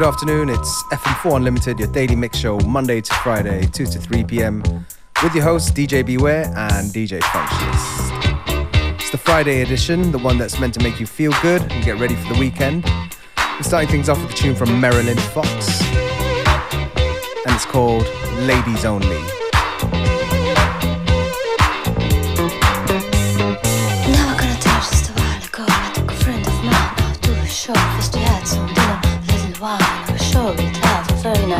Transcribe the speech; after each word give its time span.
good 0.00 0.08
afternoon. 0.08 0.48
It's 0.48 0.82
FM4 0.84 1.36
Unlimited, 1.36 1.78
your 1.78 1.88
daily 1.88 2.16
mix 2.16 2.38
show, 2.38 2.58
Monday 2.60 3.02
to 3.02 3.14
Friday, 3.16 3.66
2 3.66 3.84
to 3.84 3.98
3 3.98 4.24
p.m. 4.24 4.62
With 5.22 5.34
your 5.34 5.44
hosts, 5.44 5.70
DJ 5.72 6.06
Beware 6.06 6.44
and 6.56 6.88
DJ 6.88 7.20
Functionist. 7.20 8.94
It's 8.94 9.10
the 9.10 9.18
Friday 9.18 9.60
edition, 9.60 10.10
the 10.10 10.16
one 10.16 10.38
that's 10.38 10.58
meant 10.58 10.72
to 10.72 10.82
make 10.82 11.00
you 11.00 11.06
feel 11.06 11.34
good 11.42 11.60
and 11.70 11.84
get 11.84 11.98
ready 11.98 12.14
for 12.14 12.32
the 12.32 12.40
weekend. 12.40 12.86
We're 13.36 13.62
starting 13.62 13.90
things 13.90 14.08
off 14.08 14.22
with 14.22 14.30
a 14.30 14.34
tune 14.34 14.54
from 14.54 14.80
Marilyn 14.80 15.18
Fox, 15.18 15.82
and 17.44 17.54
it's 17.54 17.66
called 17.66 18.08
Ladies 18.38 18.86
Only. 18.86 19.39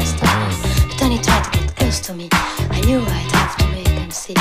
But 0.01 0.99
then 0.99 1.11
he 1.11 1.19
tried 1.19 1.45
to 1.45 1.51
get 1.51 1.77
close 1.77 2.01
to 2.01 2.15
me. 2.15 2.29
I 2.33 2.81
knew 2.87 3.01
I'd 3.01 3.33
have 3.33 3.57
to 3.59 3.67
make 3.69 3.89
him 3.89 4.11
see. 4.11 4.35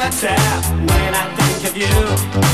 That 0.00 0.12
tap 0.12 0.64
when 0.88 1.14
I 1.14 1.24
think 1.36 1.68
of 1.68 1.76
you. 1.76 2.49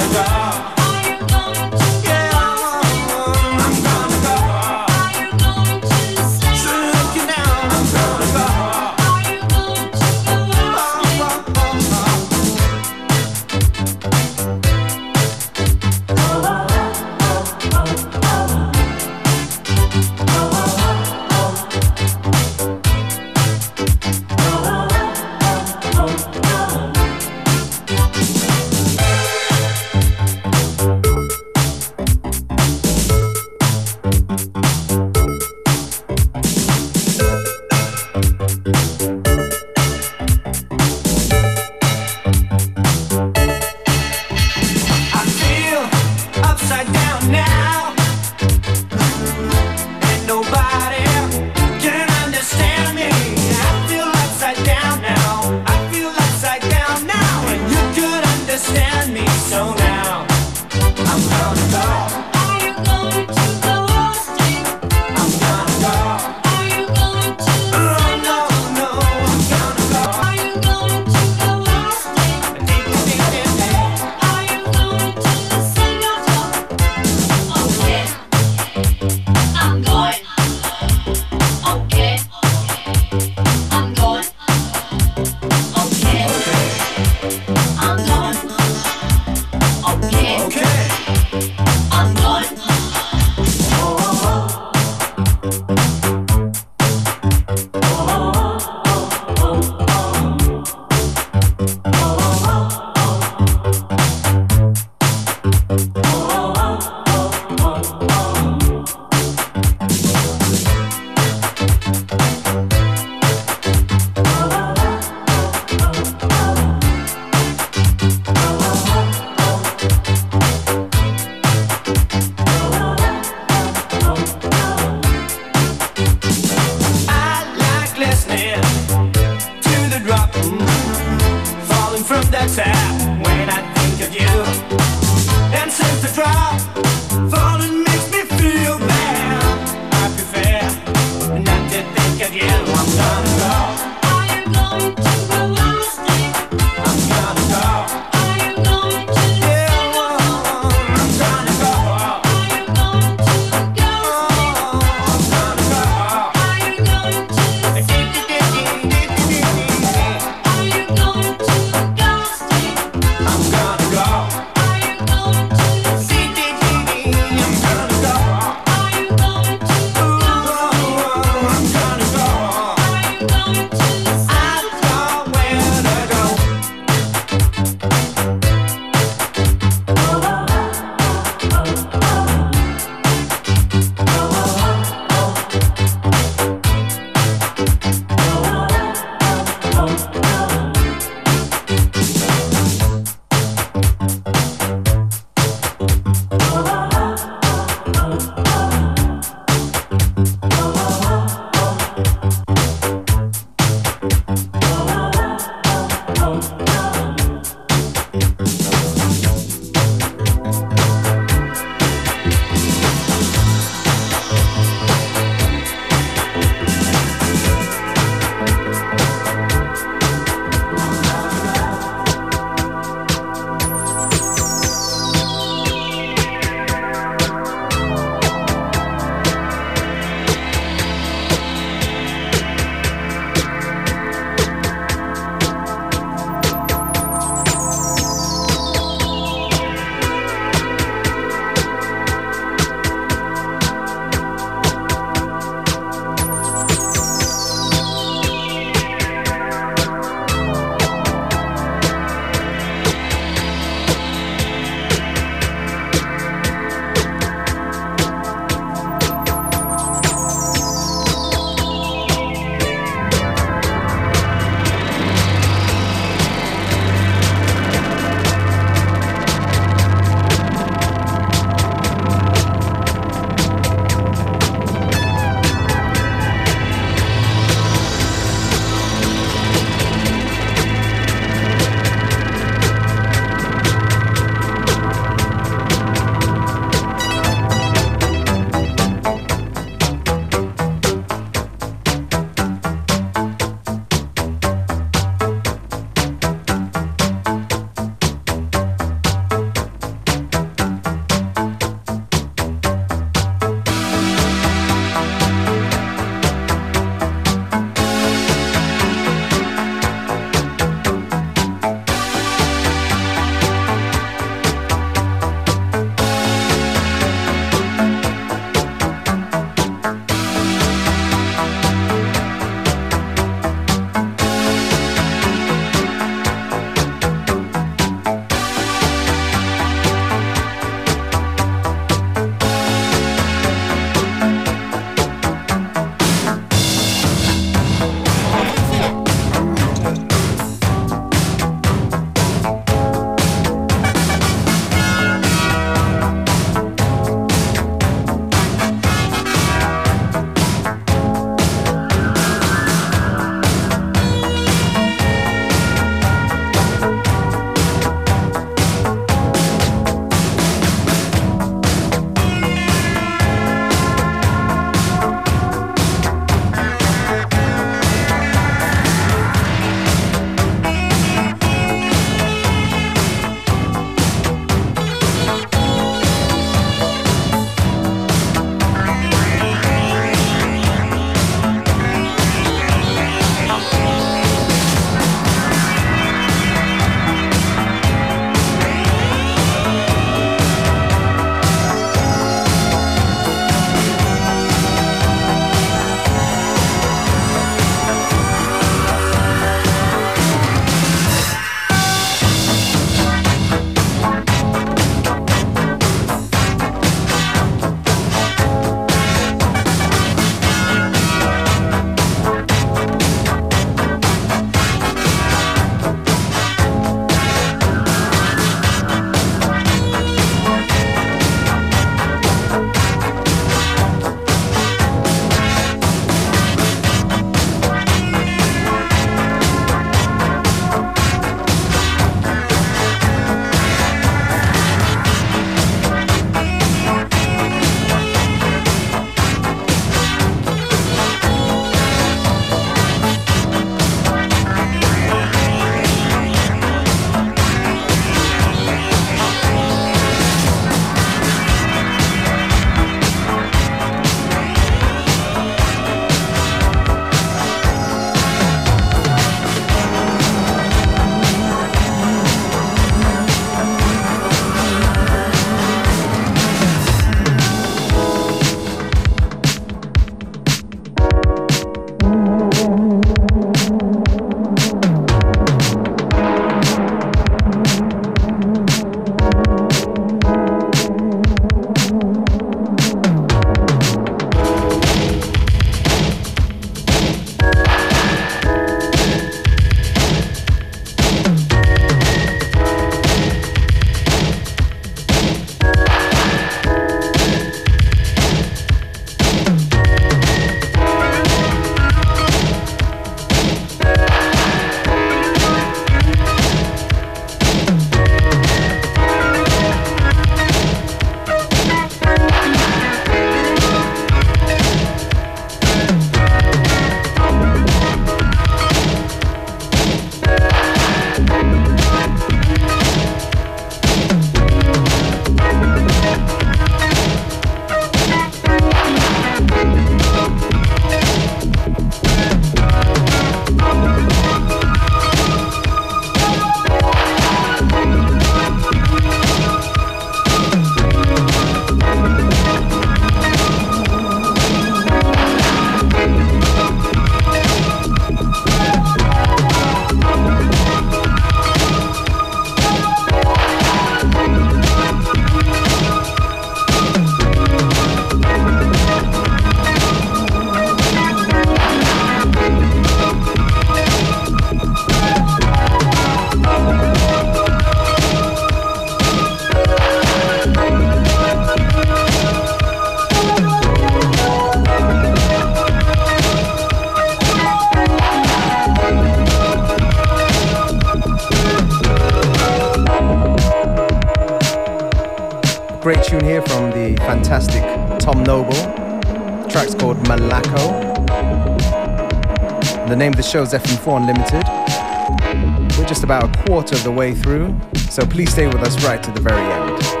The 593.31 593.37
name 593.37 593.43
of 593.45 593.49
show 593.49 593.57
is 593.57 593.63
FM4 593.63 593.97
Unlimited. 594.01 595.77
We're 595.77 595.85
just 595.85 596.03
about 596.03 596.23
a 596.23 596.43
quarter 596.43 596.75
of 596.75 596.83
the 596.83 596.91
way 596.91 597.13
through, 597.13 597.57
so 597.89 598.05
please 598.05 598.31
stay 598.31 598.47
with 598.47 598.57
us 598.57 598.83
right 598.83 599.01
to 599.01 599.11
the 599.11 599.21
very 599.21 599.39
end. 599.39 600.00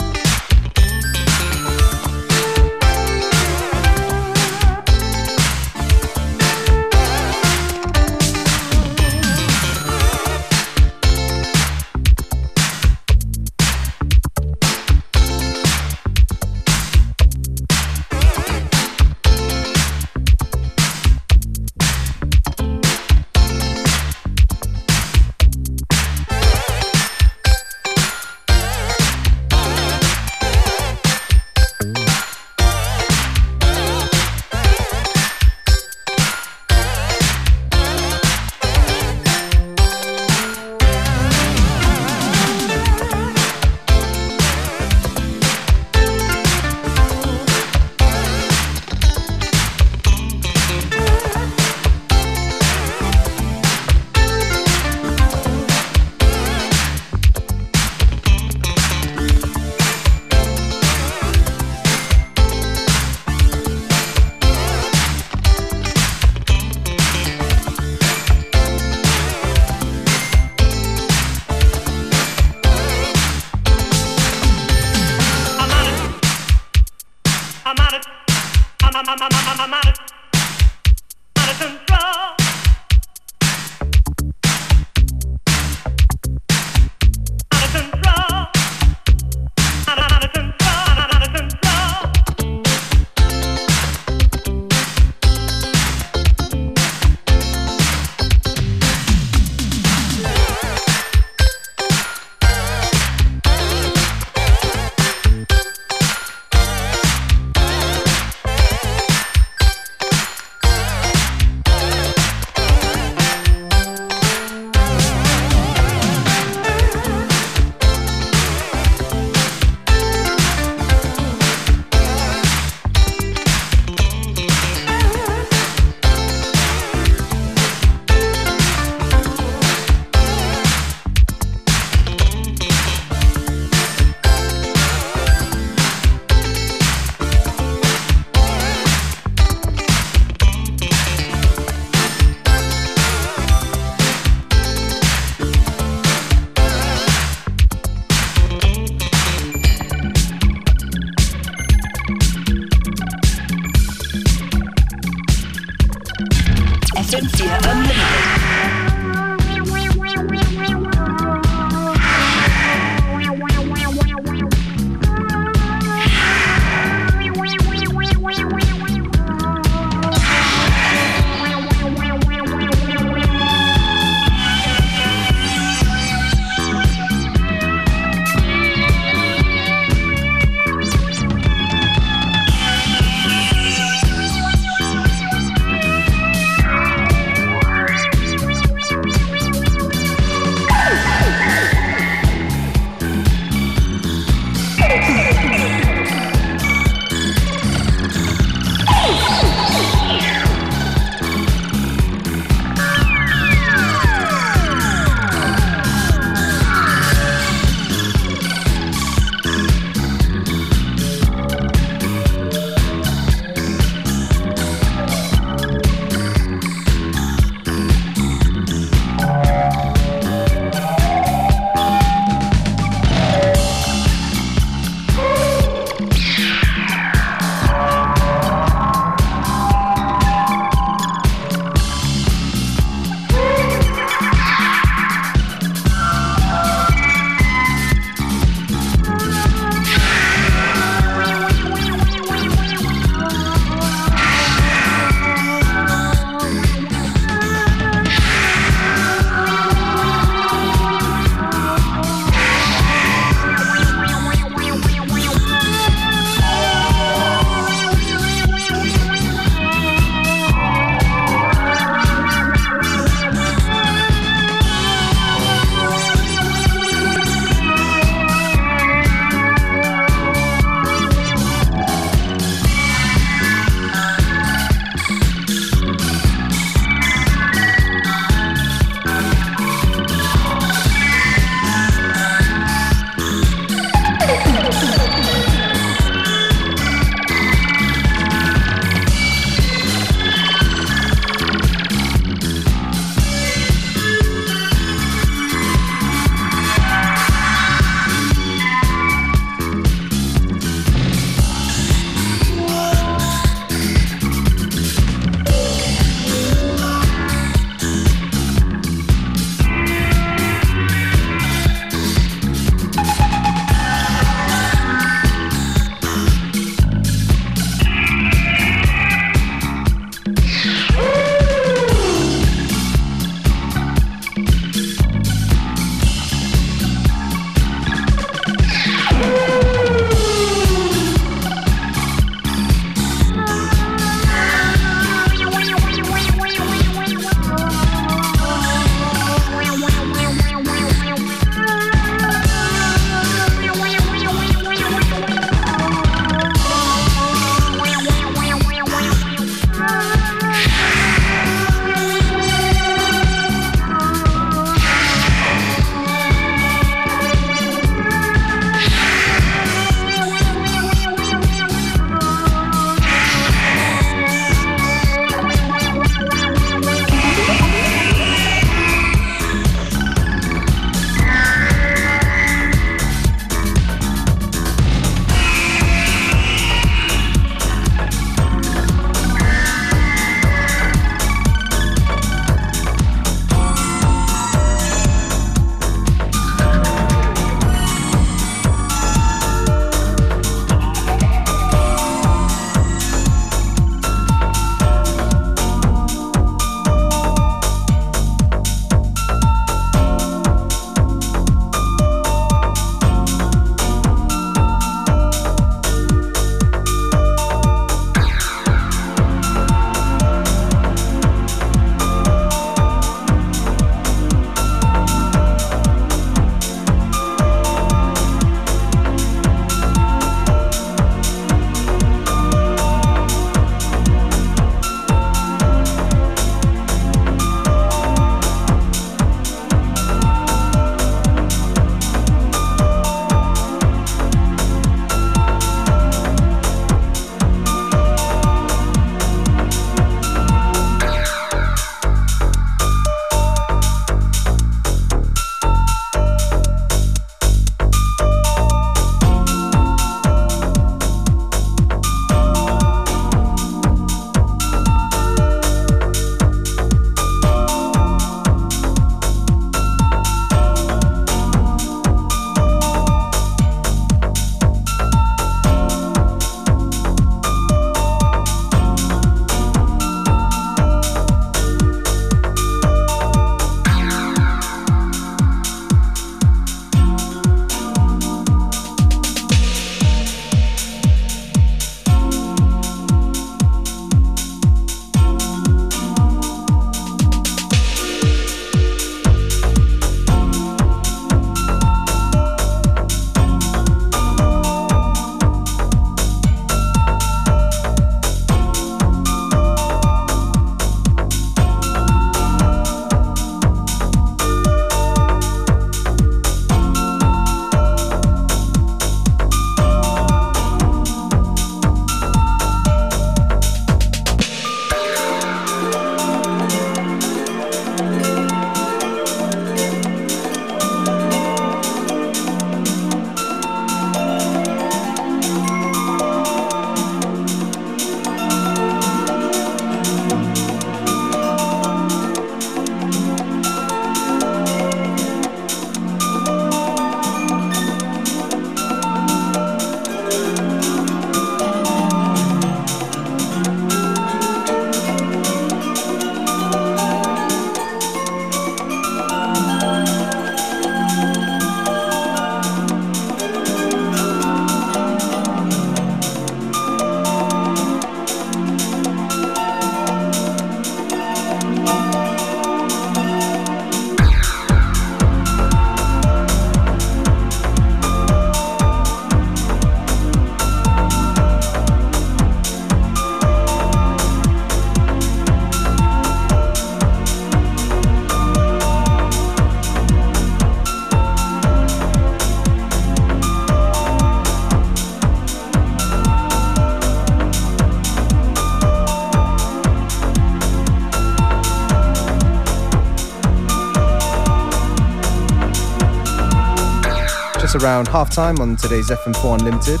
Around 597.82 598.08
halftime 598.08 598.58
on 598.58 598.76
today's 598.76 599.08
FM4 599.08 599.60
Unlimited. 599.60 600.00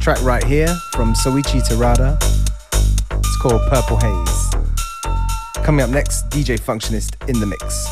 Track 0.00 0.22
right 0.22 0.44
here 0.44 0.68
from 0.92 1.14
Soichi 1.14 1.62
Terada. 1.66 2.16
It's 3.18 3.36
called 3.38 3.62
Purple 3.70 3.96
Haze. 3.96 5.64
Coming 5.64 5.82
up 5.84 5.90
next, 5.90 6.28
DJ 6.28 6.58
Functionist 6.58 7.16
in 7.28 7.38
the 7.40 7.46
mix. 7.46 7.86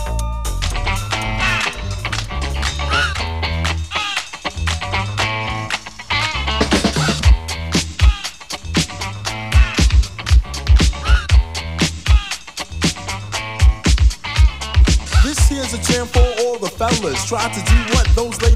This 15.23 15.49
here's 15.49 15.73
a 15.75 15.93
champ 15.93 16.11
for 16.11 16.21
all 16.43 16.59
the 16.59 16.69
fellas. 16.69 17.27
Try 17.27 17.49
to 17.49 17.61
do 17.65 17.95
what 17.95 18.07
those 18.15 18.41
ladies 18.43 18.56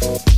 Nope. 0.00 0.29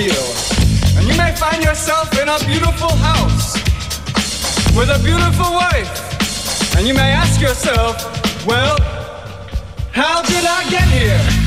Automobile, 0.00 0.96
and 0.96 1.06
you 1.06 1.16
may 1.16 1.34
find 1.36 1.62
yourself 1.62 2.12
in 2.20 2.28
a 2.28 2.38
beautiful 2.46 2.90
house 2.96 3.54
with 4.76 4.88
a 4.88 5.00
beautiful 5.04 5.52
wife, 5.52 6.76
and 6.76 6.86
you 6.86 6.94
may 6.94 7.12
ask 7.12 7.40
yourself, 7.40 7.96
well, 8.46 8.78
how 9.92 10.22
did 10.22 10.44
I 10.44 10.68
get 10.70 10.88
here? 10.88 11.39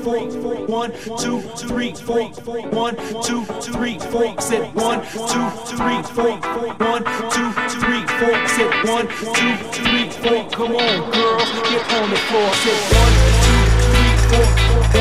three, 0.00 0.64
one, 0.64 0.92
two, 1.20 1.40
three, 1.60 1.92
four, 1.92 2.24
one, 2.72 2.96
two, 3.22 3.44
three, 3.60 3.98
four, 3.98 4.32
sit 4.40 4.64
one, 4.72 5.00
two, 5.28 5.46
three, 5.76 6.00
four, 6.16 6.32
one, 6.80 7.04
two, 7.28 7.50
three, 7.76 8.02
four, 8.16 8.36
sit 8.48 8.72
one, 8.88 9.06
two, 9.36 9.54
three, 9.76 10.08
four. 10.24 10.40
Come 10.56 10.72
on, 10.76 10.96
girl, 11.12 11.38
get 11.68 11.84
on 12.00 12.08
the 12.08 12.20
floor, 12.28 12.48
sit 12.64 12.80
one, 12.96 13.14
two, 13.44 13.60
three, 13.84 14.12
four, 14.32 14.48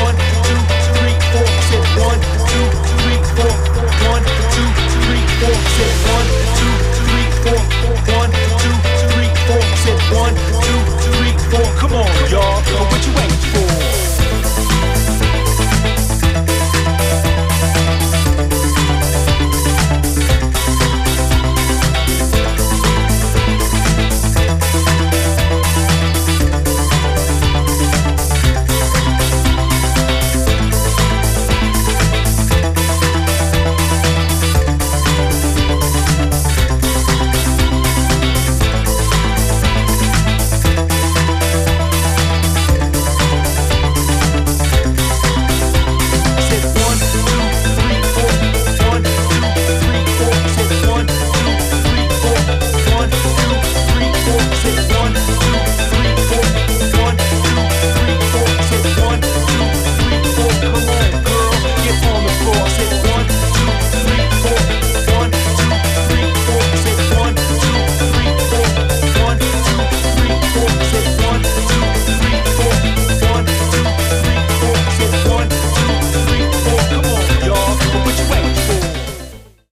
one, 0.04 0.16
two, 0.44 0.62
three, 0.92 1.16
four, 1.32 1.48
sit 1.70 1.86
one, 2.04 2.20
two, 2.52 2.68
three, 3.00 3.20
four, 3.40 3.56
one, 4.12 4.24
two, 4.52 4.70
three, 5.00 5.24
four, 5.40 5.56
sit 5.80 5.94
one, 6.12 6.28
two, 6.60 6.76
three, 7.00 7.28
four, 7.48 7.62
one, 8.20 8.32
two, 8.60 8.76
three, 9.16 9.32
four, 9.48 9.64
sit 9.80 10.00
one, 10.12 10.36
two, 10.60 10.80
three, 11.08 11.34
four. 11.56 11.68
Come 11.80 11.94
on, 11.94 12.12
y'all, 12.30 12.60
what 12.92 13.06
you 13.08 13.14
waiting 13.16 13.44
for? 13.56 13.69